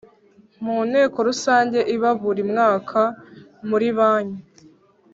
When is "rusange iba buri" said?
1.27-2.43